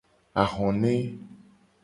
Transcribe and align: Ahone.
Ahone. 0.43 0.93